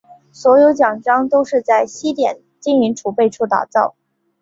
[0.31, 3.93] 所有奖章都是在西点金银储备处打造。